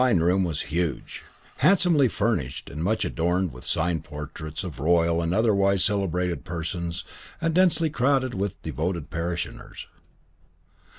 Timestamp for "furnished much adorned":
2.07-3.53